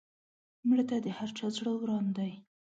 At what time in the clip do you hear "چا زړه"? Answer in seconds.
1.37-1.71